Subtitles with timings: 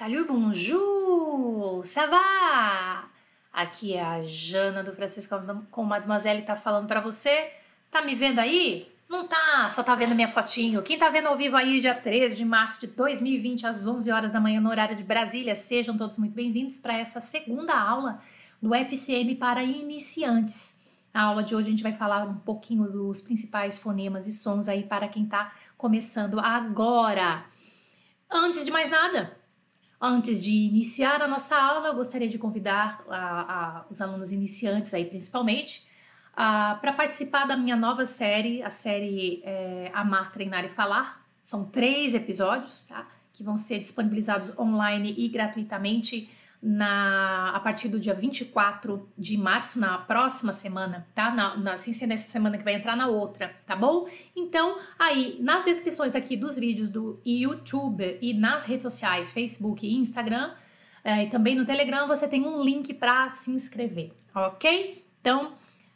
[0.00, 3.04] Salut, bonjour, ça va?
[3.52, 5.36] Aqui é a Jana do Francisco
[5.70, 7.52] com Mademoiselle tá falando para você.
[7.90, 8.90] Tá me vendo aí?
[9.06, 10.80] Não tá, só tá vendo minha fotinho.
[10.80, 14.32] Quem tá vendo ao vivo aí, dia 13 de março de 2020, às 11 horas
[14.32, 18.22] da manhã, no horário de Brasília, sejam todos muito bem-vindos para essa segunda aula
[18.62, 20.80] do FCM para iniciantes.
[21.12, 24.66] Na aula de hoje a gente vai falar um pouquinho dos principais fonemas e sons
[24.66, 27.44] aí para quem tá começando agora.
[28.30, 29.38] Antes de mais nada,
[30.00, 34.94] Antes de iniciar a nossa aula, eu gostaria de convidar a, a, os alunos iniciantes
[34.94, 35.86] aí, principalmente,
[36.34, 41.22] para participar da minha nova série, a série é, Amar, Treinar e Falar.
[41.42, 43.06] São três episódios, tá?
[43.32, 46.30] Que vão ser disponibilizados online e gratuitamente
[46.62, 51.30] na, a partir do dia 24 de março, na próxima semana, tá?
[51.30, 54.06] Na, na, sem ser nessa semana que vai entrar na outra, tá bom?
[54.36, 59.94] Então, aí, nas descrições aqui dos vídeos do YouTube e nas redes sociais, Facebook e
[59.96, 60.52] Instagram,
[61.02, 65.02] é, e também no Telegram, você tem um link para se inscrever, ok?
[65.20, 65.54] Então,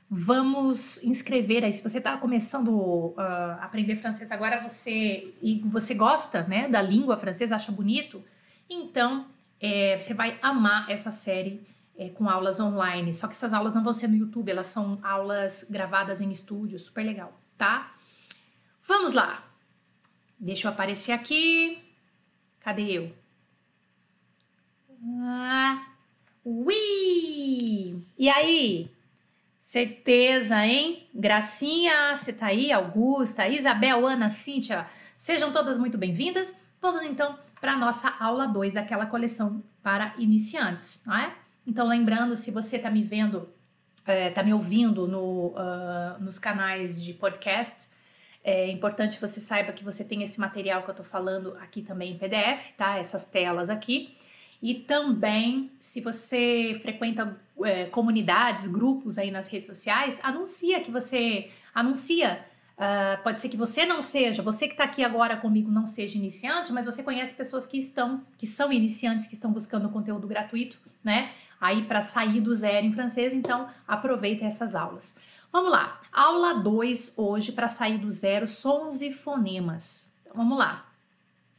[0.08, 1.72] vamos inscrever aí.
[1.74, 6.80] Se você está começando uh, a aprender francês agora, você e você gosta, né, da
[6.80, 8.24] língua francesa, acha bonito,
[8.68, 9.26] então
[9.60, 11.66] é, você vai amar essa série
[11.96, 13.12] é, com aulas online.
[13.14, 16.78] Só que essas aulas não vão ser no YouTube, elas são aulas gravadas em estúdio,
[16.78, 17.94] super legal, tá?
[18.86, 19.44] Vamos lá.
[20.38, 21.78] Deixa eu aparecer aqui.
[22.60, 23.14] Cadê eu?
[25.22, 25.86] Ah,
[26.44, 28.02] ui!
[28.18, 28.90] E aí?
[29.58, 31.08] Certeza, hein?
[31.14, 32.70] Gracinha, você tá aí?
[32.72, 36.54] Augusta, Isabel, Ana, Cíntia, sejam todas muito bem-vindas.
[36.80, 41.34] Vamos então para a nossa aula 2 daquela coleção para iniciantes, não é?
[41.66, 43.48] Então, lembrando, se você está me vendo,
[44.06, 47.88] está é, me ouvindo no, uh, nos canais de podcast,
[48.44, 52.12] é importante você saiba que você tem esse material que eu estou falando aqui também
[52.12, 52.98] em PDF, tá?
[52.98, 54.14] Essas telas aqui.
[54.60, 61.50] E também, se você frequenta é, comunidades, grupos aí nas redes sociais, anuncia que você
[61.74, 65.86] anuncia Uh, pode ser que você não seja, você que está aqui agora comigo não
[65.86, 70.26] seja iniciante, mas você conhece pessoas que estão, que são iniciantes, que estão buscando conteúdo
[70.26, 71.32] gratuito, né?
[71.60, 75.14] Aí para sair do zero em francês, então aproveita essas aulas.
[75.52, 80.12] Vamos lá, aula 2 hoje para sair do zero, sons e fonemas.
[80.24, 80.90] Então, vamos lá,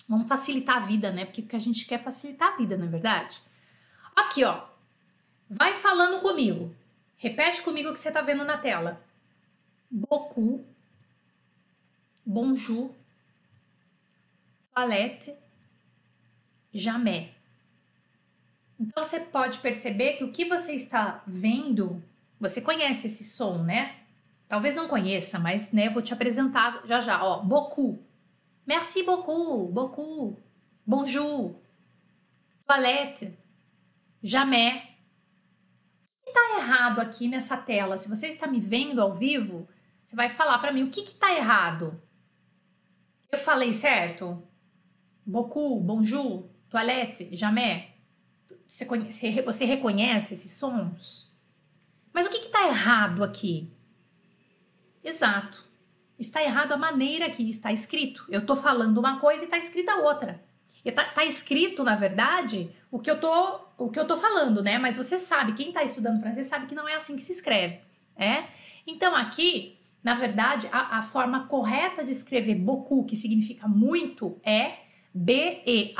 [0.10, 1.24] vamos facilitar a vida, né?
[1.24, 3.42] Porque o que a gente quer é facilitar a vida, não é verdade?
[4.14, 4.64] Aqui, ó,
[5.50, 6.76] vai falando comigo,
[7.16, 9.02] repete comigo o que você está vendo na tela.
[9.90, 10.75] Beaucoup
[12.26, 12.94] bonjour,
[14.74, 15.34] toilette,
[16.74, 17.30] jamais.
[18.80, 22.04] Então você pode perceber que o que você está vendo,
[22.40, 23.96] você conhece esse som, né?
[24.48, 27.24] Talvez não conheça, mas né, vou te apresentar já já.
[27.24, 28.04] Ó, beaucoup.
[28.66, 30.38] Merci beaucoup, beaucoup.
[30.86, 31.56] Bonjour.
[32.68, 33.38] Toilette.
[34.22, 34.84] Jamais.
[34.84, 37.98] O que está errado aqui nessa tela?
[37.98, 39.68] Se você está me vendo ao vivo,
[40.04, 42.00] você vai falar para mim o que está errado.
[43.32, 44.42] Eu falei certo?
[45.26, 47.86] Beaucoup, bonjour, toilette, jamais.
[48.68, 51.34] Você, conhece, você reconhece esses sons?
[52.14, 53.72] Mas o que está errado aqui?
[55.04, 55.64] Exato.
[56.18, 58.26] Está errado a maneira que está escrito.
[58.30, 60.42] Eu estou falando uma coisa e está escrita outra.
[60.84, 64.78] Está tá escrito, na verdade, o que eu tô falando, né?
[64.78, 67.80] Mas você sabe, quem está estudando francês sabe que não é assim que se escreve,
[68.16, 68.46] é?
[68.86, 74.82] Então aqui na verdade, a, a forma correta de escrever beaucoup, que significa muito, é
[75.12, 75.96] B-E-A-U-C-O-U-P.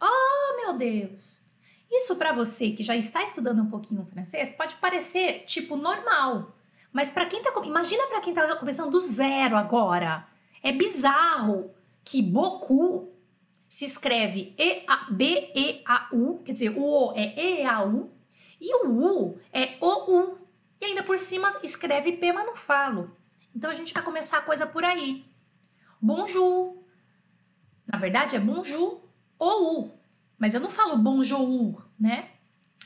[0.00, 1.44] Oh, meu Deus!
[1.90, 6.56] Isso para você que já está estudando um pouquinho francês pode parecer tipo normal,
[6.90, 10.26] mas para quem tá imagina para quem tá começando do zero agora,
[10.62, 13.12] é bizarro que beaucoup
[13.68, 17.84] se escreve e -A B E A U, quer dizer, o O é E A
[17.84, 18.10] U
[18.58, 20.39] e o U é O U.
[20.80, 23.16] E ainda por cima escreve P, mas não falo.
[23.54, 25.24] Então a gente vai começar a coisa por aí.
[26.00, 26.82] Bonjour.
[27.86, 29.02] Na verdade é bonjour
[29.38, 30.00] ou U.
[30.38, 32.30] Mas eu não falo bonjour, né?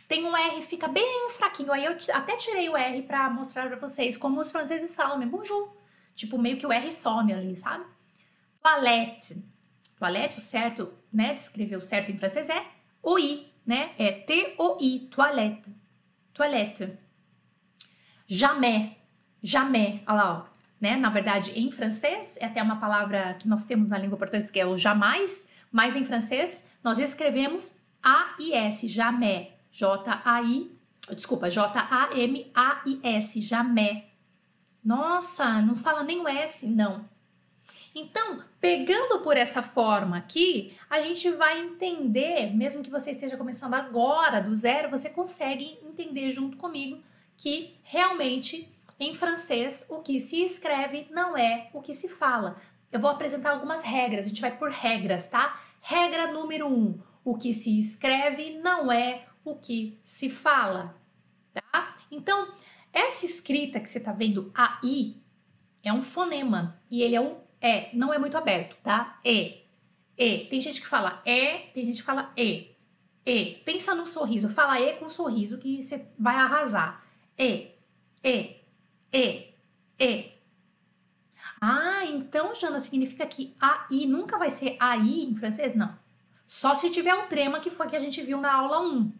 [0.08, 1.73] Tem um R, fica bem fraquinho.
[1.73, 5.26] Aí eu até tirei o R para mostrar para vocês como os franceses falam, né?
[5.26, 5.76] Bonjour.
[6.14, 7.85] Tipo, meio que o R some ali, sabe?
[8.61, 9.44] Toilette.
[9.96, 11.35] Toilette, o certo, né?
[11.35, 12.67] De escrever o certo em francês é
[13.02, 13.93] OI, né?
[13.99, 15.70] É T-O-I, toilette.
[16.32, 16.99] Toilette.
[18.26, 18.93] Jamais,
[19.43, 20.97] jamais, olha lá, ó, né?
[20.97, 24.61] Na verdade, em francês, é até uma palavra que nós temos na língua portuguesa que
[24.61, 30.71] é o jamais, mas em francês nós escrevemos A-I-S, jamais, J-A-I,
[31.15, 34.03] desculpa, J-A-M-A-I-S, jamais.
[34.85, 37.09] Nossa, não fala nem o S, não.
[37.94, 43.75] Então, pegando por essa forma aqui, a gente vai entender, mesmo que você esteja começando
[43.75, 47.00] agora, do zero, você consegue entender junto comigo
[47.36, 52.60] que realmente em francês o que se escreve não é o que se fala.
[52.90, 55.60] Eu vou apresentar algumas regras, a gente vai por regras, tá?
[55.81, 60.96] Regra número um: o que se escreve não é o que se fala,
[61.52, 61.96] tá?
[62.10, 62.54] Então,
[62.92, 65.16] essa escrita que você tá vendo aí
[65.82, 69.19] é um fonema e ele é um é, não é muito aberto, tá?
[69.25, 69.62] E.
[70.19, 70.46] E.
[70.50, 72.70] Tem gente que fala é, tem gente que fala e.
[73.25, 73.62] E.
[73.64, 74.50] Pensa num sorriso.
[74.50, 77.04] Fala e com um sorriso que você vai arrasar.
[77.38, 77.70] E.
[78.22, 78.56] E.
[79.12, 79.54] E.
[79.98, 80.32] E.
[81.60, 85.75] Ah, então, Jana, significa que AI nunca vai ser AI em francês?
[85.75, 85.96] Não.
[86.46, 89.12] Só se tiver o trema que foi que a gente viu na aula 1.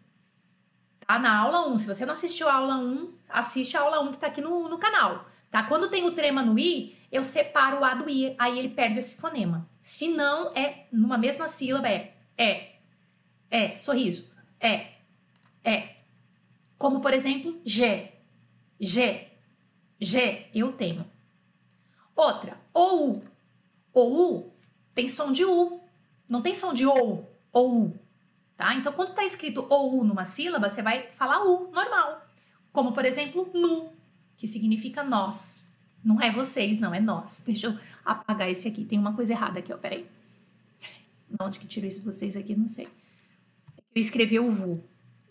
[1.07, 1.17] Tá?
[1.17, 1.77] Na aula 1.
[1.77, 4.69] Se você não assistiu a aula 1, assiste a aula 1 que tá aqui no,
[4.69, 5.25] no canal.
[5.49, 5.63] Tá?
[5.63, 8.99] Quando tem o trema no I, eu separo o A do I, aí ele perde
[8.99, 9.67] esse fonema.
[9.81, 12.75] Se não, é numa mesma sílaba, é é,
[13.49, 14.29] é, sorriso,
[14.59, 14.91] é,
[15.63, 15.94] é.
[16.77, 18.11] Como, por exemplo, G,
[18.79, 19.27] G,
[19.99, 21.05] G, eu tenho.
[22.15, 23.21] Outra, OU.
[23.93, 24.55] OU
[24.95, 25.81] tem som de U,
[26.27, 27.93] não tem som de OU, OU,
[28.55, 28.73] tá?
[28.75, 32.25] Então, quando tá escrito OU numa sílaba, você vai falar U, normal.
[32.71, 33.93] Como, por exemplo, NU,
[34.37, 35.69] que significa nós.
[36.03, 37.41] Não é vocês, não, é nós.
[37.47, 38.85] Deixa eu apagar esse aqui.
[38.85, 39.77] Tem uma coisa errada aqui, ó.
[39.77, 40.07] Peraí.
[41.39, 42.55] Onde que tirou isso vocês aqui?
[42.55, 42.87] Não sei.
[43.93, 44.83] Eu escrevi o VU.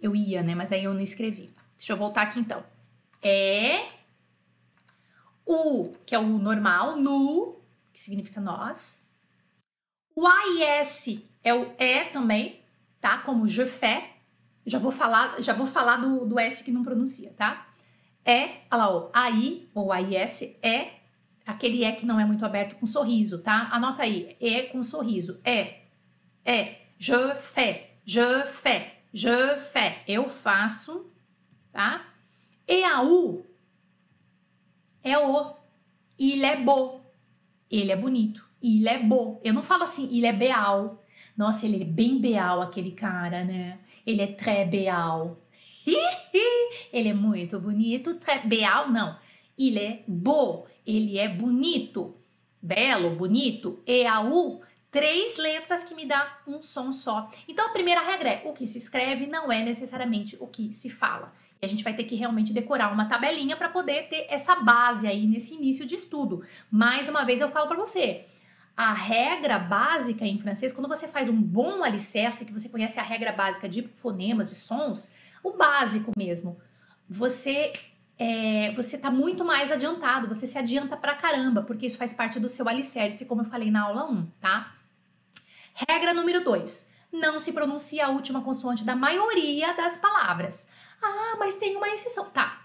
[0.04, 0.54] Eu ia, né?
[0.54, 1.50] Mas aí eu não escrevi.
[1.76, 2.62] Deixa eu voltar aqui então.
[3.22, 3.88] É.
[5.46, 6.96] O, que é o normal.
[6.96, 7.60] Nu,
[7.92, 9.08] que significa nós.
[10.14, 12.60] O AIS é o é também,
[13.00, 13.18] tá?
[13.18, 14.04] Como je fais.
[14.66, 17.66] Já vou falar, já vou falar do, do S que não pronuncia, tá?
[18.24, 20.92] é, olha lá, o AI ou AIS é
[21.46, 23.68] aquele é que não é muito aberto com sorriso, tá?
[23.70, 25.82] Anota aí, é com sorriso, é,
[26.44, 31.08] é, je fais, je fais, je fais, eu faço,
[31.72, 32.04] tá?
[32.66, 33.46] E a U
[35.04, 35.54] é o,
[36.18, 37.00] il é beau,
[37.70, 39.40] ele é bonito, il é beau.
[39.44, 41.00] Eu não falo assim, il é beal.
[41.36, 43.78] Nossa, ele é bem beal, aquele cara, né?
[44.04, 45.40] Ele é très beal.
[46.92, 48.18] ele é muito bonito.
[48.44, 49.16] Beal, não.
[49.58, 50.66] Ele é beau.
[50.86, 52.14] Ele é bonito.
[52.62, 53.82] Belo, bonito.
[53.86, 54.62] E a U,
[54.94, 57.28] três letras que me dá um som só.
[57.48, 60.88] Então a primeira regra é: o que se escreve não é necessariamente o que se
[60.88, 61.32] fala.
[61.60, 65.08] E a gente vai ter que realmente decorar uma tabelinha para poder ter essa base
[65.08, 66.44] aí nesse início de estudo.
[66.70, 68.26] Mais uma vez eu falo para você.
[68.76, 73.02] A regra básica em francês, quando você faz um bom alicerce, que você conhece a
[73.02, 75.12] regra básica de fonemas, de sons,
[75.42, 76.56] o básico mesmo.
[77.08, 77.72] Você
[78.16, 82.38] é, você está muito mais adiantado, você se adianta pra caramba, porque isso faz parte
[82.38, 84.72] do seu alicerce, como eu falei na aula 1, tá?
[85.74, 86.88] Regra número 2.
[87.10, 90.68] Não se pronuncia a última consoante da maioria das palavras.
[91.02, 92.30] Ah, mas tem uma exceção.
[92.30, 92.64] Tá.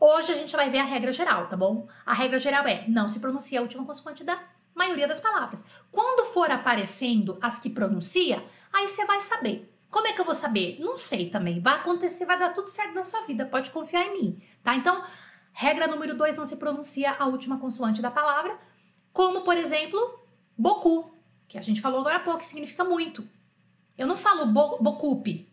[0.00, 1.86] Hoje a gente vai ver a regra geral, tá bom?
[2.06, 4.42] A regra geral é: não se pronuncia a última consoante da
[4.74, 5.62] maioria das palavras.
[5.92, 8.42] Quando for aparecendo as que pronuncia,
[8.72, 9.70] aí você vai saber.
[9.90, 10.78] Como é que eu vou saber?
[10.80, 11.60] Não sei também.
[11.60, 14.74] Vai acontecer, vai dar tudo certo na sua vida, pode confiar em mim, tá?
[14.74, 15.04] Então,
[15.52, 18.58] regra número dois, não se pronuncia a última consoante da palavra,
[19.12, 20.20] como, por exemplo,
[20.56, 21.15] beaucoup,
[21.48, 23.28] que a gente falou agora há pouco, que significa muito.
[23.96, 25.48] Eu não falo bo bocupe,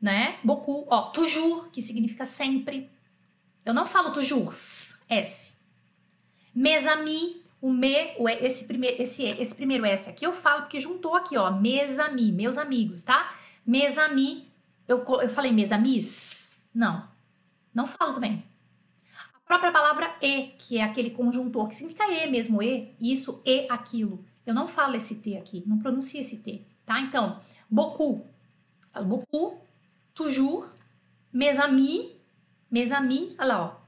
[0.00, 0.38] né?
[0.42, 2.90] Beaucoup, ó, toujours, que significa sempre.
[3.64, 5.52] Eu não falo toujours, S.
[6.54, 10.80] Mes amis, o me, o, esse, primeiro, esse, esse primeiro S aqui eu falo porque
[10.80, 13.36] juntou aqui, ó, mes amis, meus amigos, tá?
[13.64, 14.44] Mes amis,
[14.88, 16.60] eu, eu falei mes amis?
[16.74, 17.08] Não,
[17.72, 18.44] não falo também.
[19.34, 23.66] A própria palavra e, que é aquele conjuntor, que significa e mesmo, e, isso, e,
[23.70, 24.24] aquilo.
[24.46, 27.00] Eu não falo esse T aqui, não pronuncio esse T, tá?
[27.00, 28.26] Então, beaucoup,
[28.92, 29.60] falo beaucoup,
[30.14, 30.68] toujours,
[31.32, 32.10] mes amis,
[32.70, 33.82] mes amis, olha lá, ó.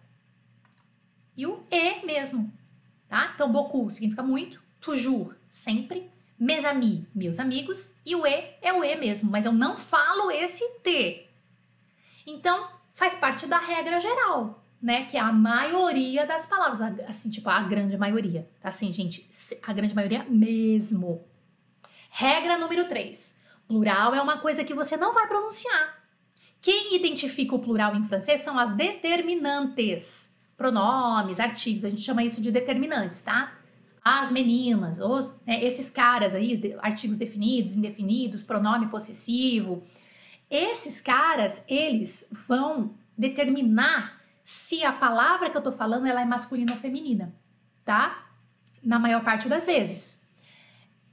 [1.36, 2.52] E o e mesmo,
[3.08, 3.32] tá?
[3.34, 6.08] Então, beaucoup significa muito, toujours, sempre,
[6.38, 10.30] Mes amis, meus amigos, e o E é o E mesmo, mas eu não falo
[10.32, 11.26] esse T.
[12.26, 15.06] Então, faz parte da regra geral, né?
[15.06, 18.68] Que é a maioria das palavras, assim, tipo, a grande maioria, tá?
[18.68, 19.26] Assim, gente,
[19.62, 21.24] a grande maioria mesmo.
[22.10, 23.40] Regra número 3.
[23.66, 26.04] Plural é uma coisa que você não vai pronunciar.
[26.60, 30.36] Quem identifica o plural em francês são as determinantes.
[30.54, 33.54] Pronomes, artigos, a gente chama isso de determinantes, tá?
[34.04, 39.82] as meninas, os, né, esses caras aí, artigos definidos, indefinidos, pronome possessivo.
[40.50, 46.72] Esses caras, eles vão determinar se a palavra que eu tô falando ela é masculina
[46.72, 47.34] ou feminina,
[47.82, 48.26] tá?
[48.82, 50.22] Na maior parte das vezes.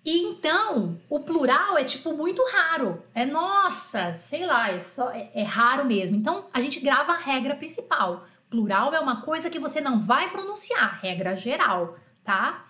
[0.03, 3.01] E então, o plural é tipo muito raro.
[3.15, 6.17] É nossa, sei lá, é, só, é, é raro mesmo.
[6.17, 8.27] Então, a gente grava a regra principal.
[8.49, 12.65] Plural é uma coisa que você não vai pronunciar, regra geral, tá?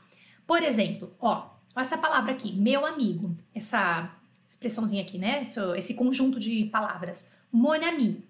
[0.46, 4.12] Por exemplo, ó, essa palavra aqui, meu amigo, essa
[4.48, 5.42] expressãozinha aqui, né?
[5.76, 7.32] Esse conjunto de palavras.
[7.52, 8.24] Mon ami,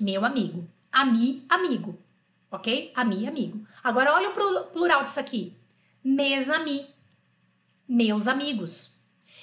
[0.00, 0.66] meu amigo.
[0.98, 1.96] Ami, amigo.
[2.50, 2.90] Ok?
[2.92, 3.64] Ami, amigo.
[3.84, 5.54] Agora, olha o plural disso aqui.
[6.02, 6.86] Mes amis
[7.88, 8.98] meus amigos.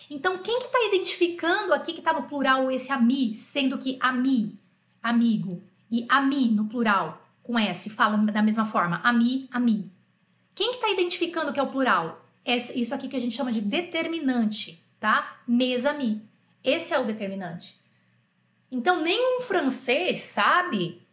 [0.09, 4.59] Então, quem que está identificando aqui que está no plural esse ami, sendo que ami,
[5.01, 9.89] amigo, e ami no plural, com S, fala da mesma forma, ami, ami.
[10.53, 12.21] Quem que está identificando que é o plural?
[12.43, 15.38] É isso aqui que a gente chama de determinante, tá?
[15.47, 16.21] Mes ami.
[16.62, 17.79] Esse é o determinante.
[18.69, 21.04] Então, nenhum francês sabe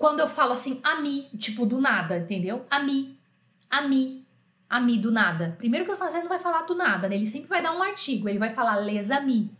[0.00, 2.64] quando eu falo assim, ami, tipo do nada, entendeu?
[2.70, 3.18] Ami,
[3.68, 4.24] ami,
[4.66, 5.54] ami do nada.
[5.58, 7.16] Primeiro que o francês não vai falar do nada, né?
[7.16, 9.50] Ele sempre vai dar um artigo, ele vai falar les amis.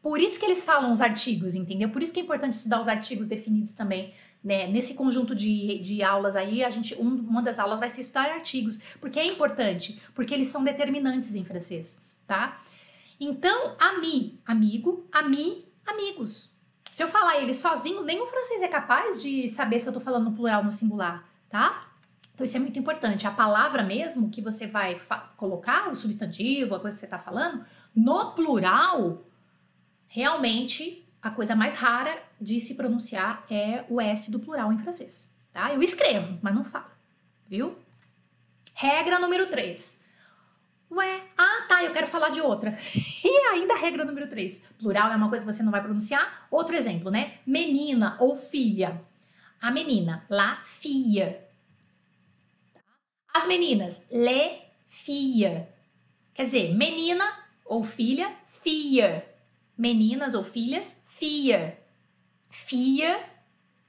[0.00, 1.90] Por isso que eles falam os artigos, entendeu?
[1.90, 4.14] Por isso que é importante estudar os artigos definidos também.
[4.42, 4.68] Né?
[4.68, 8.32] Nesse conjunto de, de aulas aí, a gente, um, uma das aulas vai ser estudar
[8.32, 12.62] artigos, porque é importante, porque eles são determinantes em francês, tá?
[13.20, 16.58] Então, ami, amigo, ami, amigos.
[16.90, 20.24] Se eu falar ele sozinho, o francês é capaz de saber se eu tô falando
[20.24, 21.86] no plural ou no singular, tá?
[22.34, 23.26] Então, isso é muito importante.
[23.26, 25.00] A palavra mesmo que você vai
[25.36, 29.24] colocar, o substantivo, a coisa que você está falando, no plural,
[30.08, 35.34] realmente a coisa mais rara de se pronunciar é o S do plural em francês.
[35.52, 35.72] Tá?
[35.72, 36.86] Eu escrevo, mas não falo,
[37.46, 37.76] viu?
[38.74, 39.99] Regra número 3.
[40.90, 42.76] Ué, ah tá, eu quero falar de outra.
[43.24, 44.74] e ainda a regra número 3.
[44.78, 46.46] Plural é uma coisa que você não vai pronunciar.
[46.50, 47.38] Outro exemplo, né?
[47.46, 49.00] Menina ou filha.
[49.60, 51.36] A menina, la fille.
[53.32, 55.68] As meninas, le fia.
[56.34, 57.24] Quer dizer, menina
[57.64, 59.24] ou filha, fia.
[59.78, 61.78] Meninas ou filhas, fia.
[62.48, 63.24] Fia,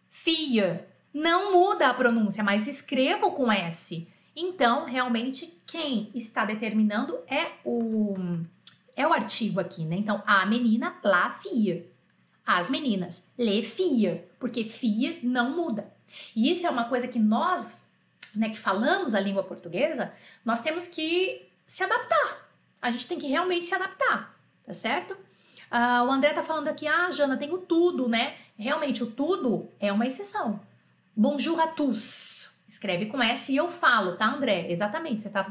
[0.08, 0.88] fia.
[1.12, 4.08] Não muda a pronúncia, mas escrevo com S.
[4.36, 8.16] Então, realmente, quem está determinando é o
[8.96, 9.96] é o artigo aqui, né?
[9.96, 11.86] Então, a menina, la fia.
[12.46, 15.92] As meninas, le fia, porque fia não muda.
[16.36, 17.90] E isso é uma coisa que nós
[18.36, 22.50] né, que falamos a língua portuguesa, nós temos que se adaptar.
[22.82, 24.36] A gente tem que realmente se adaptar,
[24.66, 25.14] tá certo?
[25.14, 28.36] Uh, o André tá falando aqui, ah, Jana, tem o tudo, né?
[28.58, 30.60] Realmente, o tudo é uma exceção.
[31.16, 32.40] Bonjour à tous.
[32.82, 34.66] Escreve com S e eu falo, tá, André?
[34.72, 35.44] Exatamente, você tá,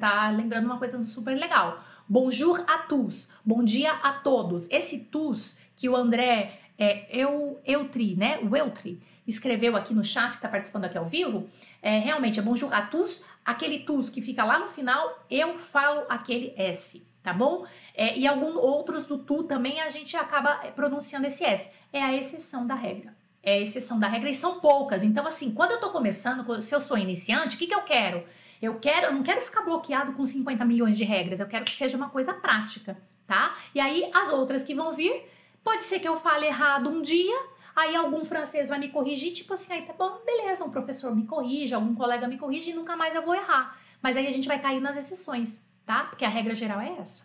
[0.00, 1.84] tá lembrando uma coisa super legal.
[2.08, 3.30] Bonjour à tous.
[3.44, 4.66] Bom dia a todos.
[4.70, 8.38] Esse tous que o André é eu, eutri, né?
[8.38, 11.46] O eutri escreveu aqui no chat, que está participando aqui ao vivo,
[11.82, 16.06] é, realmente é bonjour à tous, aquele tous que fica lá no final, eu falo
[16.08, 17.66] aquele S, tá bom?
[17.94, 21.70] É, e alguns outros do tu também a gente acaba é, pronunciando esse S.
[21.92, 23.17] É a exceção da regra.
[23.42, 25.04] É exceção da regra e são poucas.
[25.04, 28.24] Então, assim, quando eu tô começando, se eu sou iniciante, o que, que eu quero?
[28.60, 31.70] Eu quero, eu não quero ficar bloqueado com 50 milhões de regras, eu quero que
[31.70, 33.56] seja uma coisa prática, tá?
[33.74, 35.22] E aí as outras que vão vir,
[35.62, 37.36] pode ser que eu fale errado um dia,
[37.78, 41.24] Aí algum francês vai me corrigir, tipo assim, aí tá bom, beleza, um professor me
[41.24, 43.78] corrige, algum colega me corrige e nunca mais eu vou errar.
[44.02, 46.02] Mas aí a gente vai cair nas exceções, tá?
[46.02, 47.24] Porque a regra geral é essa.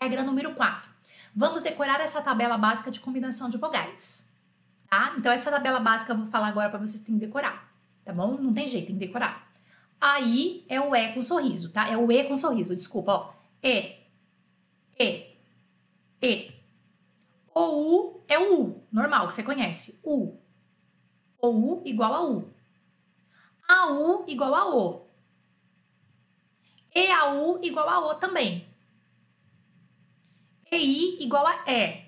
[0.00, 0.90] Regra número 4.
[1.32, 4.27] Vamos decorar essa tabela básica de combinação de vogais.
[4.88, 5.14] Tá?
[5.18, 7.72] Então, essa tabela básica eu vou falar agora para vocês terem que decorar,
[8.04, 8.38] tá bom?
[8.38, 9.52] Não tem jeito, tem que decorar.
[10.00, 11.88] Aí é o E com sorriso, tá?
[11.88, 13.34] É o E com sorriso, desculpa, ó.
[13.62, 13.96] E,
[14.98, 15.36] E,
[16.22, 16.52] E,
[17.54, 20.00] o U é o U, normal, que você conhece.
[20.04, 20.36] U.
[21.40, 22.48] O U igual a U.
[23.68, 25.06] A U igual a O.
[26.94, 28.66] E a U igual a O também.
[30.70, 32.07] E I igual a E.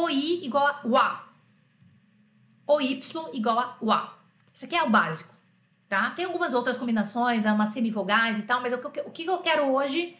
[0.00, 1.24] O I igual a UA.
[2.66, 4.18] O Y igual a UA.
[4.52, 5.34] Isso aqui é o básico,
[5.88, 6.10] tá?
[6.10, 9.64] Tem algumas outras combinações, umas semivogais e tal, mas o que, o que eu quero
[9.72, 10.16] hoje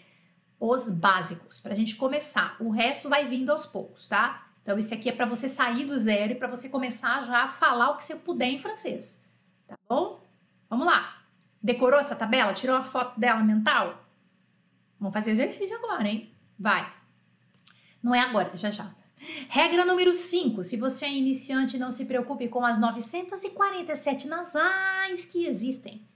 [0.61, 2.55] os básicos, para a gente começar.
[2.61, 4.47] O resto vai vindo aos poucos, tá?
[4.63, 7.49] Então, esse aqui é para você sair do zero e para você começar já a
[7.49, 9.19] falar o que você puder em francês,
[9.67, 10.23] tá bom?
[10.69, 11.17] Vamos lá.
[11.63, 12.53] Decorou essa tabela?
[12.53, 14.05] Tirou a foto dela mental?
[14.99, 16.31] Vamos fazer exercício agora, hein?
[16.59, 16.93] Vai.
[18.03, 18.91] Não é agora, já já.
[19.49, 20.65] Regra número 5.
[20.65, 26.07] Se você é iniciante, não se preocupe com as 947 nasais que existem.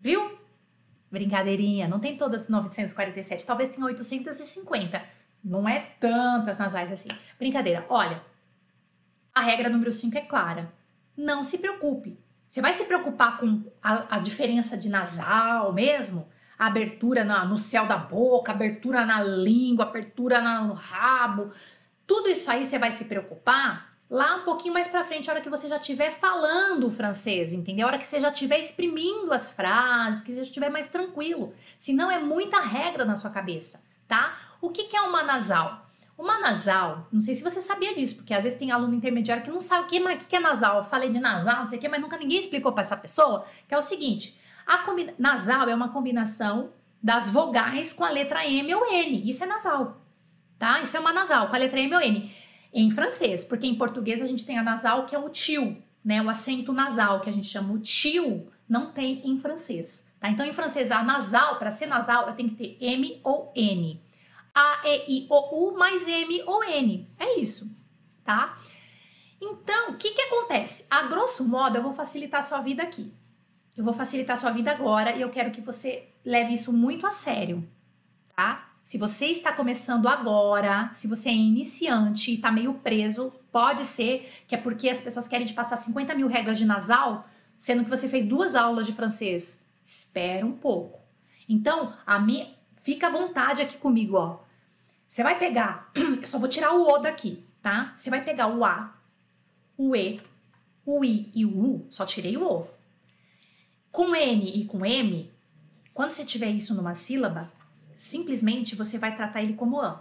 [0.00, 0.38] Viu?
[1.10, 5.02] Brincadeirinha, não tem todas 947, talvez tenha 850.
[5.42, 7.08] Não é tantas nasais assim.
[7.38, 7.84] Brincadeira.
[7.88, 8.22] Olha,
[9.34, 10.72] a regra número 5 é clara.
[11.16, 12.18] Não se preocupe.
[12.46, 16.28] Você vai se preocupar com a, a diferença de nasal mesmo?
[16.58, 21.52] abertura na, no céu da boca, abertura na língua, abertura no rabo.
[22.08, 25.42] Tudo isso aí você vai se preocupar lá um pouquinho mais para frente, a hora
[25.42, 27.86] que você já estiver falando francês, entendeu?
[27.86, 31.54] A hora que você já estiver exprimindo as frases, que você já estiver mais tranquilo.
[31.78, 34.38] Senão é muita regra na sua cabeça, tá?
[34.58, 35.86] O que, que é uma nasal?
[36.16, 39.50] Uma nasal, não sei se você sabia disso, porque às vezes tem aluno intermediário que
[39.50, 40.78] não sabe o que, mas o que é nasal.
[40.78, 43.44] Eu falei de nasal, não sei o que, mas nunca ninguém explicou para essa pessoa,
[43.68, 44.34] que é o seguinte:
[44.66, 44.82] a
[45.18, 46.72] nasal é uma combinação
[47.02, 49.28] das vogais com a letra M ou N.
[49.28, 50.00] Isso é nasal,
[50.58, 50.80] tá?
[50.80, 52.34] Isso é uma nasal com a letra M ou N
[52.72, 56.22] em francês, porque em português a gente tem a nasal que é o tio, né?
[56.22, 60.28] O acento nasal que a gente chama o tio, não tem em francês, tá?
[60.28, 64.00] Então em francês a nasal, para ser nasal, eu tenho que ter M ou N.
[64.54, 67.08] A, E, I, O, U mais M ou N.
[67.18, 67.74] É isso,
[68.24, 68.58] tá?
[69.40, 70.84] Então, o que que acontece?
[70.90, 73.12] A grosso modo, eu vou facilitar a sua vida aqui.
[73.76, 77.06] Eu vou facilitar a sua vida agora e eu quero que você leve isso muito
[77.06, 77.66] a sério,
[78.34, 78.67] tá?
[78.88, 84.32] Se você está começando agora, se você é iniciante e está meio preso, pode ser
[84.48, 87.28] que é porque as pessoas querem te passar 50 mil regras de nasal,
[87.58, 89.62] sendo que você fez duas aulas de francês.
[89.84, 91.00] Espera um pouco.
[91.46, 92.46] Então, a minha,
[92.82, 94.40] fica à vontade aqui comigo, ó.
[95.06, 97.92] Você vai pegar, eu só vou tirar o O daqui, tá?
[97.94, 98.96] Você vai pegar o A,
[99.76, 100.18] o E,
[100.86, 102.66] o I e o U, só tirei o O.
[103.92, 105.30] Com N e com M,
[105.92, 107.52] quando você tiver isso numa sílaba,
[107.98, 110.00] simplesmente você vai tratar ele como an.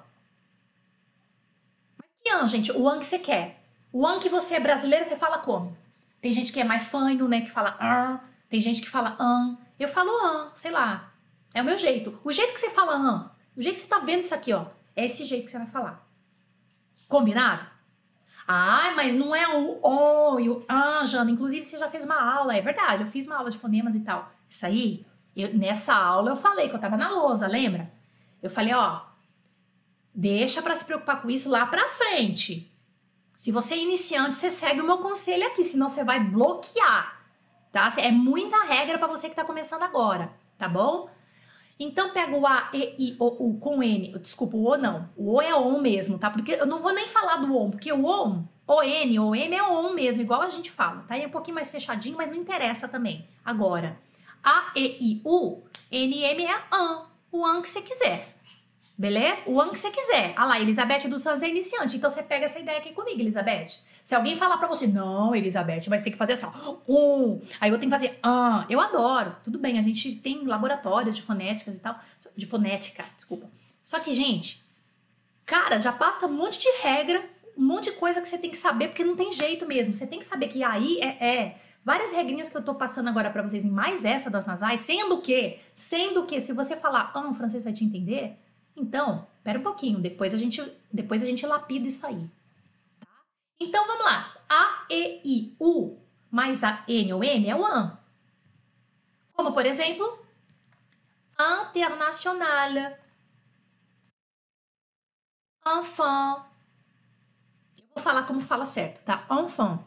[1.97, 2.71] Mas que an, gente?
[2.71, 3.63] O an que você quer.
[3.91, 5.75] O an que você é brasileiro, você fala como?
[6.21, 7.41] Tem gente que é mais fanho, né?
[7.41, 8.19] Que fala an.
[8.47, 9.57] Tem gente que fala an.
[9.79, 11.11] Eu falo an, sei lá.
[11.53, 12.19] É o meu jeito.
[12.23, 14.67] O jeito que você fala an, o jeito que você tá vendo isso aqui, ó,
[14.95, 16.07] é esse jeito que você vai falar.
[17.07, 17.65] Combinado?
[18.47, 21.31] Ah, mas não é o o e o an, Jana.
[21.31, 22.55] Inclusive, você já fez uma aula.
[22.55, 24.31] É verdade, eu fiz uma aula de fonemas e tal.
[24.47, 25.05] Isso aí
[25.43, 27.91] eu, nessa aula eu falei que eu tava na lousa, lembra?
[28.41, 29.01] Eu falei, ó,
[30.13, 32.71] deixa para se preocupar com isso lá pra frente.
[33.35, 37.21] Se você é iniciante, você segue o meu conselho aqui, senão você vai bloquear,
[37.71, 37.93] tá?
[37.97, 41.07] É muita regra para você que tá começando agora, tá bom?
[41.79, 44.17] Então pega o A, E, I, O, U com N.
[44.17, 45.07] Desculpa, o O não.
[45.15, 46.31] O O é ON mesmo, tá?
[46.31, 49.55] Porque eu não vou nem falar do ON, porque o ON, o N, o M
[49.55, 51.15] é ON mesmo, igual a gente fala, tá?
[51.15, 53.27] É um pouquinho mais fechadinho, mas não interessa também.
[53.45, 53.99] Agora,
[54.43, 57.05] a, E, I, U, N, M é AN.
[57.31, 58.35] O AN que você quiser.
[58.97, 59.41] Beleza?
[59.45, 60.33] O AN que você quiser.
[60.35, 61.97] Ah lá, Elizabeth dos Santos é iniciante.
[61.97, 63.79] Então você pega essa ideia aqui comigo, Elizabeth.
[64.03, 67.41] Se alguém falar pra você, não, Elizabeth, mas tem que fazer assim, ó, um.
[67.59, 69.35] Aí eu tenho que fazer, ah, eu adoro.
[69.43, 71.99] Tudo bem, a gente tem laboratórios de fonéticas e tal.
[72.35, 73.49] De fonética, desculpa.
[73.83, 74.63] Só que, gente,
[75.45, 77.21] cara, já basta um monte de regra,
[77.57, 79.93] um monte de coisa que você tem que saber, porque não tem jeito mesmo.
[79.93, 83.29] Você tem que saber que aí é, é várias regrinhas que eu tô passando agora
[83.29, 87.33] para vocês, mais essa das nasais, sendo que, sendo que, se você falar, ah, o
[87.33, 88.37] francês vai te entender,
[88.75, 92.29] então, pera um pouquinho, depois a gente, depois a gente lapida isso aí.
[92.99, 93.07] Tá?
[93.57, 94.35] Então, vamos lá.
[94.49, 95.97] A, E, I, U,
[96.29, 97.97] mais a N ou M é o AN.
[99.31, 100.19] Como, por exemplo,
[101.69, 102.97] internacional,
[105.65, 106.43] enfant.
[107.77, 109.25] Eu vou falar como fala certo, tá?
[109.31, 109.79] Enfant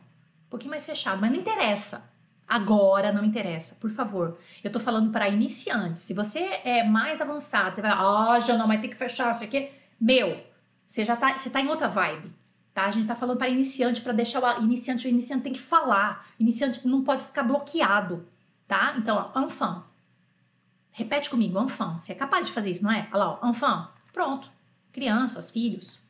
[0.50, 2.10] pouquinho mais fechado, mas não interessa.
[2.46, 4.36] Agora não interessa, por favor.
[4.62, 6.02] Eu tô falando para iniciantes.
[6.02, 9.44] Se você é mais avançado, você vai, ah, já não, vai ter que fechar isso
[9.44, 9.70] aqui.
[10.00, 10.44] Meu,
[10.84, 12.32] você já tá, você tá em outra vibe,
[12.74, 12.86] tá?
[12.86, 16.26] A gente tá falando para iniciante, para deixar o iniciante, o iniciante tem que falar.
[16.40, 18.26] Iniciante não pode ficar bloqueado,
[18.66, 18.96] tá?
[18.98, 19.84] Então, ó, enfant.
[20.90, 22.00] Repete comigo, enfant.
[22.00, 23.08] Você é capaz de fazer isso, não é?
[23.12, 23.90] Olha lá, ó, enfant.
[24.12, 24.50] Pronto.
[24.90, 26.02] Crianças, filhos.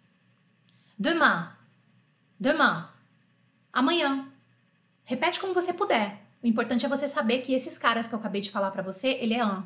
[0.99, 1.49] Demain.
[2.39, 2.85] Demain.
[3.71, 4.30] Amanhã.
[5.11, 6.19] Repete como você puder.
[6.41, 9.09] O importante é você saber que esses caras que eu acabei de falar para você,
[9.09, 9.65] ele é an.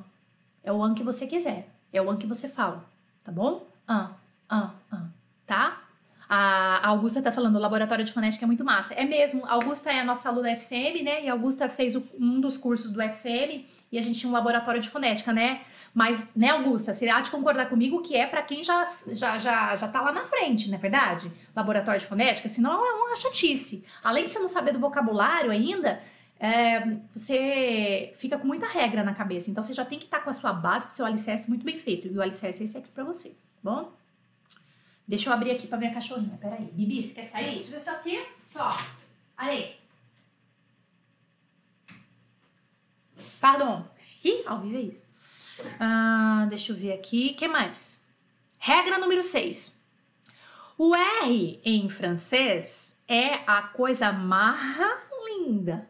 [0.63, 1.69] É o an que você quiser.
[1.93, 2.83] É o an que você fala.
[3.23, 3.63] Tá bom?
[3.87, 4.09] An,
[4.51, 5.13] an, an.
[5.47, 5.83] Tá?
[6.27, 8.95] A Augusta tá falando, o laboratório de fonética é muito massa.
[8.95, 11.25] É mesmo, a Augusta é a nossa aluna FCM, né?
[11.25, 14.81] E a Augusta fez um dos cursos do FCM e a gente tinha um laboratório
[14.81, 15.61] de fonética, né?
[15.95, 19.77] Mas, né, Augusta, você há de concordar comigo que é para quem já, já, já,
[19.77, 21.31] já tá lá na frente, não é verdade?
[21.55, 23.85] Laboratório de fonética, senão é uma chatice.
[24.03, 26.03] Além de você não saber do vocabulário ainda,
[26.41, 29.49] é, você fica com muita regra na cabeça.
[29.49, 31.49] Então, você já tem que estar tá com a sua base, com o seu alicerce
[31.49, 32.09] muito bem feito.
[32.09, 33.93] E o alicerce é esse aqui para você, tá bom?
[35.07, 36.37] Deixa eu abrir aqui pra minha cachorrinha.
[36.41, 36.71] Peraí.
[36.73, 37.55] Bibi, você quer sair?
[37.57, 38.27] Deixa eu ver sortir.
[38.43, 38.69] Só.
[39.37, 39.77] Allez.
[43.41, 43.87] Pardon.
[44.25, 45.14] Ih, ao vivo é isso.
[45.79, 47.35] Ah, deixa eu ver aqui.
[47.35, 48.09] Que mais?
[48.59, 49.83] Regra número 6.
[50.77, 54.77] O R em francês é a coisa mais
[55.27, 55.89] linda.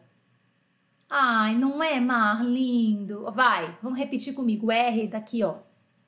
[1.09, 2.43] Ai, não é, Mar?
[2.43, 3.31] Lindo.
[3.31, 4.67] Vai, vamos repetir comigo.
[4.67, 5.59] O R daqui, ó.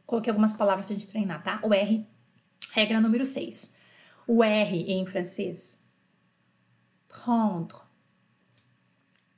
[0.06, 1.60] Coloquei algumas palavras pra gente treinar, tá?
[1.64, 2.06] O R,
[2.72, 3.74] regra número 6.
[4.28, 5.82] O R em francês.
[7.08, 7.78] Prendre.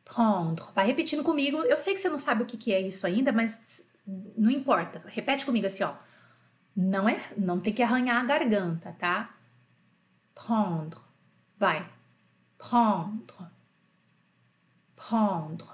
[0.04, 0.64] Prendre.
[0.74, 1.58] Vai repetindo comigo.
[1.58, 3.89] Eu sei que você não sabe o que, que é isso ainda, mas
[4.38, 5.02] não importa.
[5.08, 5.94] Repete comigo assim, ó.
[6.76, 9.30] Não é, não tem que arranhar a garganta, tá?
[10.34, 11.00] Prendre.
[11.58, 11.90] Vai.
[12.58, 13.48] Prendre.
[14.96, 15.68] Prendre.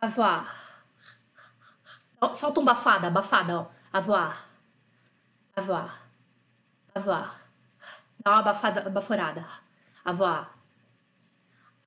[0.00, 0.84] Avoir.
[2.34, 3.66] Solta um bafada, bafada, ó.
[3.92, 4.48] Avoir.
[5.56, 6.08] Avoir.
[6.94, 7.50] Avoir.
[8.20, 9.46] Dá uma bafada, baforada.
[10.04, 10.56] Avoir.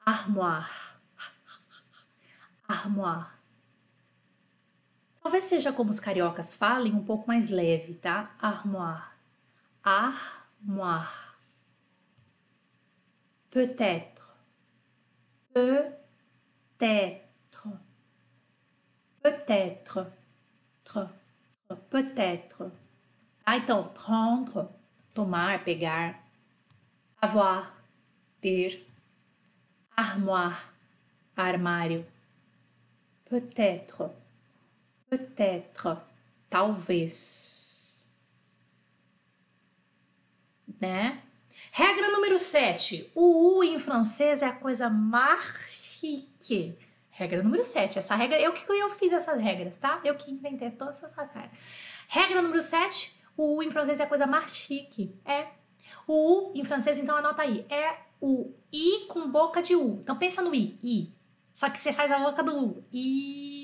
[0.06, 0.70] Armoire.
[2.68, 3.41] Armoire.
[5.22, 8.36] Talvez seja como os cariocas falem, um pouco mais leve, tá?
[8.40, 9.16] Armoire.
[9.84, 11.38] Armoire.
[13.52, 14.36] Peut-être.
[15.54, 16.02] Peut-être.
[19.22, 20.12] Peut-être.
[21.90, 22.72] Peut-être.
[23.46, 24.72] Ah, então, prendre,
[25.14, 26.20] tomar, pegar.
[27.22, 27.72] Avoir,
[28.42, 28.88] ter.
[29.96, 30.74] Armoire,
[31.36, 32.06] armário.
[33.26, 34.21] Peut-être.
[35.12, 36.02] Peut-être.
[36.50, 38.02] Talvez.
[40.80, 41.22] Né?
[41.74, 43.12] Regra número 7.
[43.14, 46.78] O U em francês é a coisa mais chique.
[47.10, 48.00] Regra número 7.
[48.00, 50.00] Essa regra, eu que eu fiz essas regras, tá?
[50.06, 51.60] Eu que inventei todas essas regras.
[52.08, 53.14] Regra número 7.
[53.36, 55.14] O U em francês é a coisa mais chique.
[55.26, 55.50] É.
[56.08, 57.66] O U em francês, então anota aí.
[57.70, 60.00] É o I com boca de U.
[60.02, 60.80] Então pensa no I.
[60.82, 61.14] I.
[61.54, 62.86] Só que você faz a boca do U.
[62.94, 63.61] I.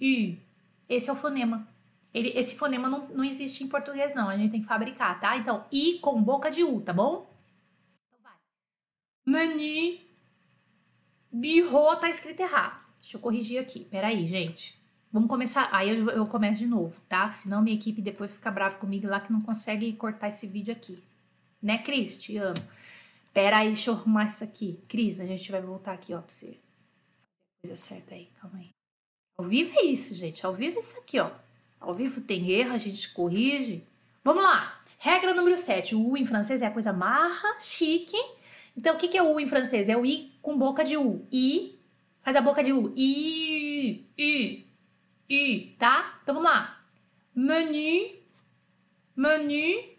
[0.00, 0.38] I.
[0.88, 1.66] Esse é o fonema.
[2.12, 4.28] Ele, esse fonema não, não existe em português, não.
[4.28, 5.36] A gente tem que fabricar, tá?
[5.36, 7.30] Então, I com boca de U, tá bom?
[8.06, 8.34] Então vai.
[9.26, 10.00] Menu.
[11.30, 12.80] Birro tá escrito errado.
[13.00, 13.84] Deixa eu corrigir aqui.
[13.84, 14.80] Peraí, gente.
[15.12, 15.68] Vamos começar.
[15.72, 17.30] Aí eu, eu começo de novo, tá?
[17.32, 21.02] Senão minha equipe depois fica brava comigo lá que não consegue cortar esse vídeo aqui.
[21.62, 22.16] Né, Cris?
[22.16, 22.60] Te amo.
[23.32, 24.80] Pera aí, deixa eu arrumar isso aqui.
[24.88, 26.58] Cris, a gente vai voltar aqui, ó, pra você.
[27.62, 28.75] Coisa certa aí, calma aí.
[29.38, 30.44] Ao vivo é isso, gente.
[30.46, 31.30] Ao vivo é isso aqui, ó.
[31.78, 33.86] Ao vivo tem erro, a gente corrige.
[34.24, 34.80] Vamos lá.
[34.98, 35.94] Regra número 7.
[35.94, 38.16] O U em francês é a coisa marra, chique.
[38.76, 39.88] Então, o que, é o U em francês?
[39.88, 41.26] É o I com boca de U.
[41.30, 41.78] I.
[42.22, 42.92] Faz a boca de U.
[42.96, 44.06] I.
[44.18, 44.66] I.
[45.28, 45.76] I.
[45.78, 46.18] Tá?
[46.22, 46.80] Então, vamos lá.
[47.34, 48.16] Menu.
[49.14, 49.96] Menu.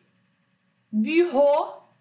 [0.91, 1.93] Bureau.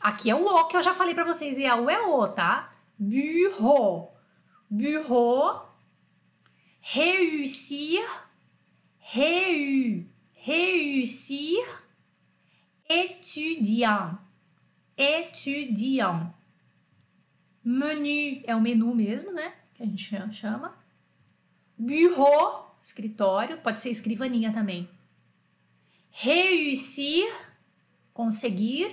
[0.00, 1.58] Aqui é o O que eu já falei para vocês.
[1.58, 2.72] E a U é O, tá?
[2.96, 4.16] Bureau.
[4.70, 5.65] Bureau.
[6.88, 8.00] Réussir
[9.08, 11.64] Réu, réussir,
[12.88, 14.18] étudiant,
[14.96, 16.34] étudiant.
[17.62, 19.54] Menu é o menu mesmo, né?
[19.74, 20.76] Que a gente chama.
[21.78, 24.90] Bureau, escritório, pode ser escrivaninha também.
[26.10, 27.32] Réussir,
[28.12, 28.92] conseguir.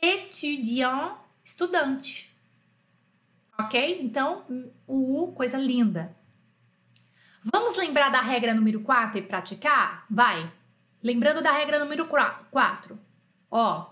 [0.00, 2.32] Étudiant, estudante.
[3.58, 4.00] Ok?
[4.00, 4.44] Então,
[4.86, 6.16] o U, coisa linda.
[7.52, 10.06] Vamos lembrar da regra número 4 e praticar?
[10.08, 10.50] Vai.
[11.02, 12.98] Lembrando da regra número 4.
[13.50, 13.90] Ó,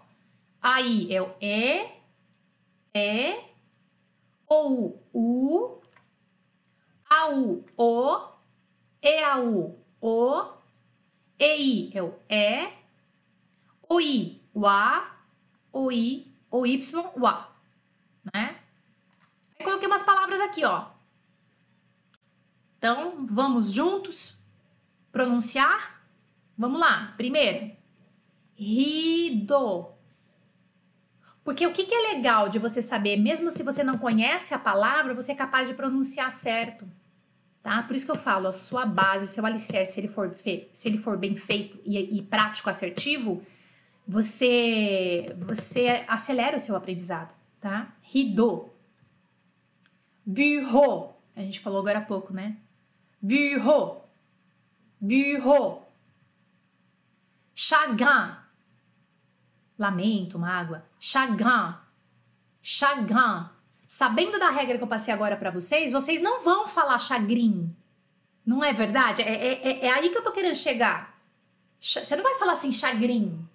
[0.62, 1.86] aí é o E,
[2.94, 3.44] E,
[4.48, 5.82] o U,
[7.10, 8.28] A, U, O,
[9.02, 10.44] E, A, U, O,
[11.38, 12.72] E, I é o E,
[13.86, 15.14] O, I, o A,
[15.70, 17.52] O, I, O, Y, o A.
[18.32, 18.56] Né?
[19.58, 20.91] Aí coloquei umas palavras aqui, ó.
[22.82, 24.36] Então, vamos juntos
[25.12, 26.02] pronunciar?
[26.58, 27.14] Vamos lá.
[27.16, 27.70] Primeiro,
[28.56, 29.92] rido.
[31.44, 35.14] Porque o que, é legal de você saber, mesmo se você não conhece a palavra,
[35.14, 36.84] você é capaz de pronunciar certo.
[37.62, 37.84] Tá?
[37.84, 40.98] Por isso que eu falo, a sua base, seu alicerce, se ele for, se ele
[40.98, 43.46] for bem feito e, e prático, assertivo,
[44.04, 47.94] você, você acelera o seu aprendizado, tá?
[48.02, 48.72] Rido.
[50.26, 51.22] Bureau.
[51.36, 52.56] A gente falou agora há pouco, né?
[53.22, 54.08] Bureau,
[55.00, 55.88] bureau.
[57.54, 58.36] Chagrin,
[59.78, 60.84] lamento, mágoa.
[60.98, 61.76] Chagrin,
[62.60, 63.48] chagrin.
[63.86, 67.74] Sabendo da regra que eu passei agora para vocês, vocês não vão falar chagrin.
[68.44, 69.22] Não é verdade?
[69.22, 71.20] É, é, é, é aí que eu tô querendo chegar.
[71.78, 73.46] Você não vai falar assim chagrin.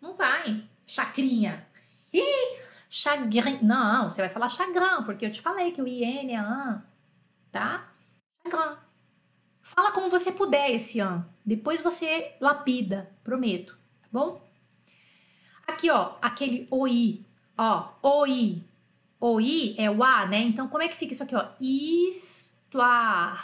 [0.00, 0.62] Não vai.
[0.86, 1.66] Chacrinha.
[2.12, 2.58] Ih,
[2.88, 3.58] chagrin.
[3.62, 6.82] Não, você vai falar chagrin, porque eu te falei que o IN é an.
[7.50, 7.88] Tá?
[8.44, 8.85] Chagrin.
[9.66, 11.26] Fala como você puder esse ano.
[11.44, 14.40] Depois você lapida, prometo, tá bom?
[15.66, 17.24] Aqui, ó, aquele oi,
[17.58, 18.62] ó, oi,
[19.18, 20.38] O I é o A, né?
[20.38, 21.48] Então, como é que fica isso aqui, ó?
[21.58, 23.40] Histoire.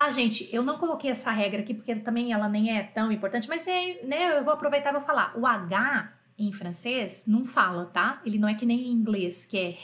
[0.00, 3.48] Ah, gente, eu não coloquei essa regra aqui porque também ela nem é tão importante,
[3.48, 5.32] mas é, né, eu vou aproveitar e vou falar.
[5.38, 8.20] O H em francês não fala, tá?
[8.26, 9.78] Ele não é que nem em inglês, que é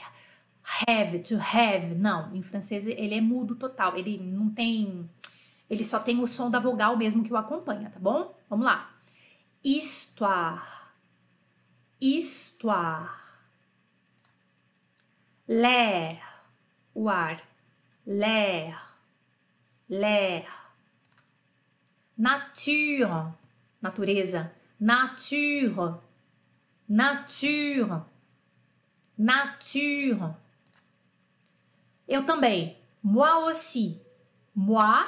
[0.64, 1.94] have, to have.
[1.94, 3.96] Não, em francês ele é mudo total.
[3.96, 5.08] Ele não tem.
[5.68, 8.34] Ele só tem o som da vogal mesmo que o acompanha, tá bom?
[8.48, 8.90] Vamos lá.
[9.62, 10.62] Histoire.
[12.00, 13.10] Histoire.
[15.48, 16.20] L'air.
[16.94, 17.42] O ar.
[18.06, 18.78] L'air.
[19.88, 20.46] L'air.
[22.16, 23.32] Nature.
[23.80, 24.52] Natureza.
[24.80, 25.98] Nature.
[26.88, 28.02] Nature.
[29.16, 30.43] Nature.
[32.08, 32.76] Eu também.
[33.02, 34.00] Moi aussi.
[34.54, 35.06] Moi.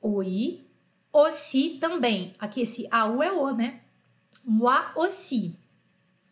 [0.00, 0.66] Oi.
[1.12, 2.34] Aussi também.
[2.38, 3.80] Aqui esse AU é o, né?
[4.44, 5.56] Moi aussi.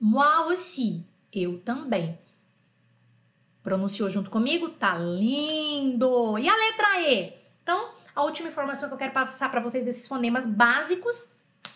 [0.01, 1.05] Moi aussi.
[1.33, 2.19] Eu também.
[3.63, 4.71] Pronunciou junto comigo?
[4.71, 6.39] Tá lindo!
[6.39, 7.35] E a letra E?
[7.63, 11.33] Então, a última informação que eu quero passar para vocês desses fonemas básicos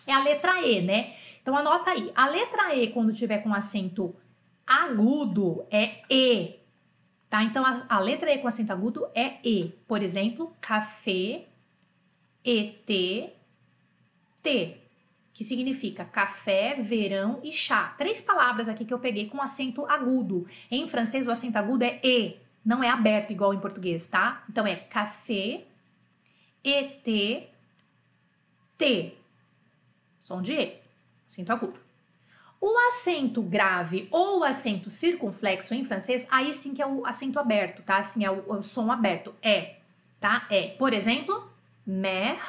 [0.07, 1.15] é a letra E, né?
[1.41, 2.11] Então, anota aí.
[2.15, 4.15] A letra E, quando tiver com acento
[4.65, 6.64] agudo, é E.
[7.35, 7.43] Tá?
[7.43, 9.73] Então, a, a letra E com acento agudo é E.
[9.85, 11.49] Por exemplo, café,
[12.41, 12.87] ET,
[14.41, 14.77] T,
[15.33, 17.93] que significa café, verão e chá.
[17.97, 20.47] Três palavras aqui que eu peguei com acento agudo.
[20.71, 24.45] Em francês, o acento agudo é E, não é aberto igual em português, tá?
[24.49, 25.65] Então é café,
[26.63, 27.03] ET,
[28.77, 29.13] T.
[30.21, 30.79] Som de E,
[31.27, 31.84] acento agudo.
[32.67, 37.37] O acento grave ou o acento circunflexo em francês, aí sim que é o acento
[37.37, 37.97] aberto, tá?
[37.97, 39.35] Assim é o, o som aberto.
[39.39, 39.75] É,
[40.19, 40.47] tá?
[40.49, 40.69] É.
[40.69, 41.47] Por exemplo,
[41.85, 42.41] mère,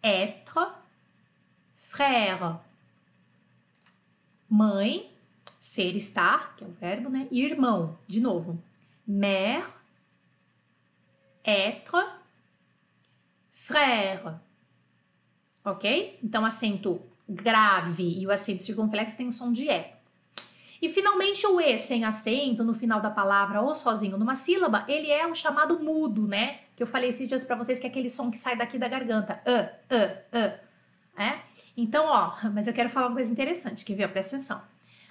[0.00, 0.72] être,
[1.74, 2.60] frère.
[4.48, 5.10] Mãe,
[5.58, 7.26] ser, estar, que é o verbo, né?
[7.32, 8.62] E irmão, de novo.
[9.04, 9.68] Mère,
[11.44, 11.96] être,
[13.50, 14.40] frère.
[15.64, 16.20] Ok?
[16.22, 19.84] Então, acento grave e o acento circunflexo tem o som de E.
[20.82, 25.10] E finalmente o E sem acento no final da palavra ou sozinho numa sílaba, ele
[25.10, 26.58] é o chamado mudo, né?
[26.76, 28.88] Que eu falei esses dias para vocês que é aquele som que sai daqui da
[28.88, 29.40] garganta.
[29.46, 30.64] Uh, uh, uh.
[31.16, 31.38] É?
[31.76, 34.08] Então, ó, mas eu quero falar uma coisa interessante, quer ver?
[34.08, 34.60] Presta atenção.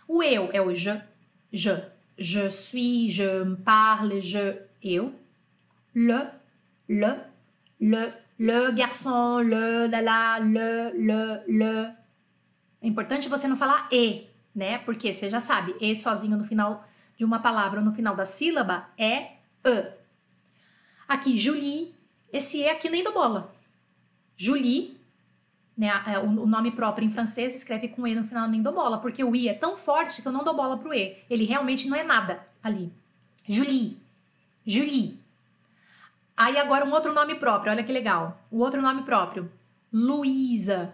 [0.08, 1.02] O eu é o je,
[1.52, 1.82] je,
[2.18, 5.14] je suis, je parle, je, eu.
[5.96, 6.28] Le,
[6.90, 7.20] le,
[7.80, 12.03] le, le garçon, le, la, la, le, le, le.
[12.84, 14.78] É importante você não falar e, né?
[14.80, 18.26] Porque você já sabe, e sozinho no final de uma palavra ou no final da
[18.26, 19.94] sílaba é e.
[21.08, 21.96] Aqui, Julie,
[22.32, 23.56] esse e aqui nem do bola.
[24.36, 25.00] Julie,
[25.78, 25.92] né?
[26.20, 29.34] O nome próprio em francês escreve com e no final nem do bola, porque o
[29.34, 31.18] i é tão forte que eu não dou bola pro e.
[31.30, 32.92] Ele realmente não é nada ali.
[33.48, 33.98] Julie,
[34.66, 35.20] Julie.
[36.36, 38.42] Aí agora um outro nome próprio, olha que legal.
[38.52, 39.50] O outro nome próprio,
[39.92, 40.94] Luísa.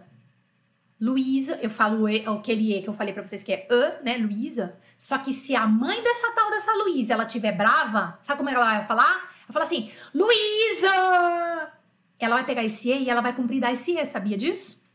[0.99, 4.77] Luísa, eu falo aquele E que eu falei para vocês que é E, né, Luísa.
[4.97, 8.65] Só que se a mãe dessa tal dessa Luísa, ela tiver brava, sabe como ela
[8.65, 9.31] vai falar?
[9.43, 11.71] Ela fala assim, Luísa!
[12.19, 14.85] Ela vai pegar esse E e ela vai cumprir dar esse E, sabia disso?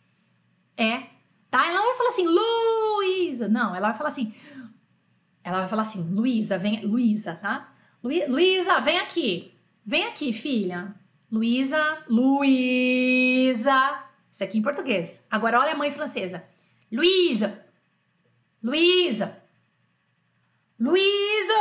[0.77, 1.05] É,
[1.51, 1.67] tá?
[1.67, 3.49] Ela não vai falar assim, Luísa.
[3.49, 4.35] Não, ela vai falar assim,
[5.43, 7.73] ela vai falar assim, Luísa, vem, Luísa, tá?
[8.03, 9.55] Luísa, vem aqui.
[9.85, 10.95] Vem aqui, filha.
[11.31, 14.04] Luísa, Luísa.
[14.35, 15.25] Isso aqui em português.
[15.31, 16.45] Agora olha a mãe francesa.
[16.91, 17.65] Luísa.
[18.61, 19.41] Luísa.
[20.77, 21.55] Luísa.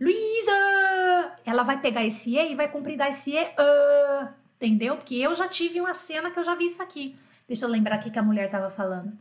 [0.00, 1.36] Luísa.
[1.46, 3.44] Ela vai pegar esse E e vai cumprir dar esse E.
[3.44, 4.96] Uh, entendeu?
[4.96, 7.16] Porque eu já tive uma cena que eu já vi isso aqui.
[7.46, 9.16] Deixa eu lembrar aqui que a mulher estava falando.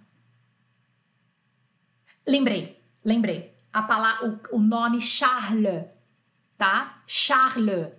[2.28, 3.56] Lembrei, lembrei.
[3.72, 5.86] A palavra, o, o nome Charles,
[6.58, 7.04] tá?
[7.06, 7.99] Charles.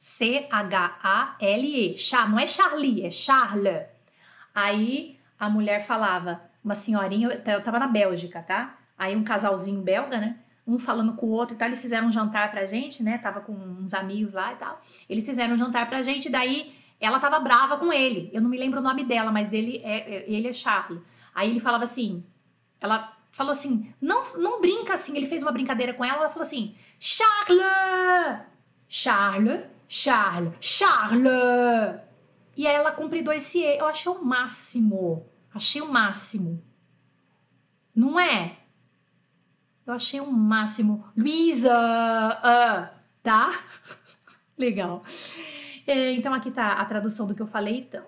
[0.00, 1.94] C-H-A-L-E.
[2.30, 3.84] Não é Charlie, é Charles.
[4.54, 8.78] Aí a mulher falava, uma senhorinha, eu tava na Bélgica, tá?
[8.96, 10.38] Aí um casalzinho belga, né?
[10.66, 13.18] Um falando com o outro e tal, eles fizeram um jantar pra gente, né?
[13.18, 14.80] Tava com uns amigos lá e tal.
[15.06, 18.30] Eles fizeram um jantar pra gente, daí ela tava brava com ele.
[18.32, 21.00] Eu não me lembro o nome dela, mas dele é, é ele é Charles.
[21.34, 22.24] Aí ele falava assim,
[22.80, 25.14] ela falou assim, não, não brinca assim.
[25.14, 27.62] Ele fez uma brincadeira com ela, ela falou assim, Charles,
[28.88, 29.60] Charles,
[29.92, 32.00] Charles, Charles.
[32.56, 33.78] E aí ela cumpridou esse E.
[33.78, 35.26] Eu achei o máximo.
[35.52, 36.62] Achei o máximo.
[37.94, 38.58] Não é?
[39.84, 41.04] Eu achei o máximo.
[41.16, 43.64] Luísa, uh, tá?
[44.56, 45.02] Legal.
[45.86, 48.04] É, então aqui tá a tradução do que eu falei, então.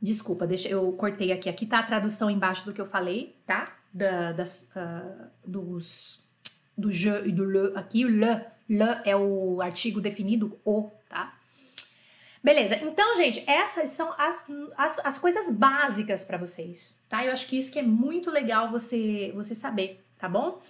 [0.00, 1.48] Desculpa, deixa eu cortei aqui.
[1.48, 3.76] Aqui tá a tradução embaixo do que eu falei, tá?
[3.96, 6.28] da, das, uh, dos,
[6.76, 8.04] do je e do le aqui.
[8.04, 11.36] O le, le é o artigo definido o, tá?
[12.42, 17.24] Beleza, então, gente, essas são as, as, as coisas básicas para vocês, tá?
[17.24, 20.60] Eu acho que isso que é muito legal você, você saber, tá bom?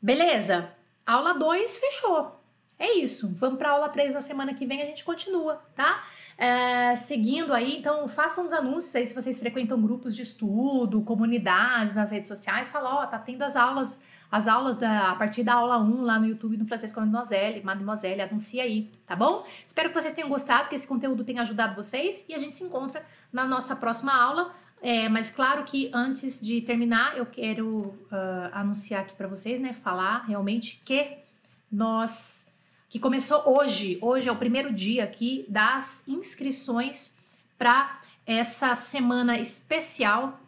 [0.00, 0.72] Beleza,
[1.06, 2.36] aula 2 fechou.
[2.76, 6.04] É isso, vamos para aula 3 na semana que vem, a gente continua, tá?
[6.36, 11.94] É, seguindo aí, então façam os anúncios aí se vocês frequentam grupos de estudo, comunidades
[11.94, 14.00] nas redes sociais, fala, ó, tá tendo as aulas,
[14.32, 18.22] as aulas da, a partir da aula 1 lá no YouTube do Francisco Mademoiselle, Mademoiselle,
[18.22, 19.46] anuncia aí, tá bom?
[19.66, 22.64] Espero que vocês tenham gostado, que esse conteúdo tenha ajudado vocês e a gente se
[22.64, 24.54] encontra na nossa próxima aula.
[24.80, 29.74] É, mas claro que antes de terminar, eu quero uh, anunciar aqui para vocês, né,
[29.74, 31.18] falar realmente que
[31.70, 32.50] nós
[32.88, 33.98] que começou hoje.
[34.00, 37.18] Hoje é o primeiro dia aqui das inscrições
[37.58, 40.40] para essa semana especial,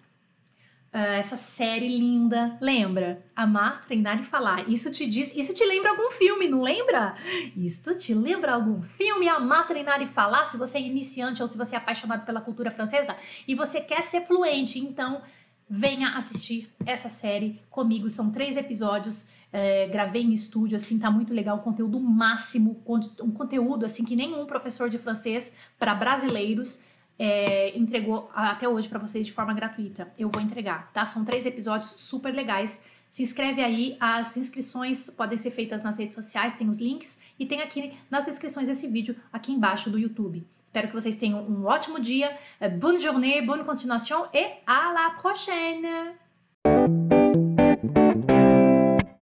[0.95, 2.57] uh, essa série linda.
[2.61, 3.23] Lembra?
[3.35, 4.69] Amar, treinar e falar.
[4.71, 7.17] Isso te diz, isso te lembra algum filme, não lembra?
[7.57, 9.29] Isso te lembra algum filme?
[9.29, 10.45] Amar, treinar e falar.
[10.45, 14.03] Se você é iniciante ou se você é apaixonado pela cultura francesa e você quer
[14.03, 15.21] ser fluente, então
[15.69, 18.09] venha assistir essa série comigo.
[18.09, 22.83] São três episódios é, gravei em estúdio, assim, tá muito legal, conteúdo máximo,
[23.23, 26.83] um conteúdo assim que nenhum professor de francês para brasileiros
[27.18, 30.12] é, entregou até hoje para vocês de forma gratuita.
[30.18, 31.07] Eu vou entregar, tá?
[31.07, 32.83] São três episódios super legais.
[33.09, 37.46] Se inscreve aí, as inscrições podem ser feitas nas redes sociais, tem os links e
[37.46, 40.44] tem aqui nas descrições desse vídeo aqui embaixo do YouTube.
[40.64, 42.37] Espero que vocês tenham um ótimo dia,
[42.81, 47.04] bonne journée, bonne continuation et à la prochaine!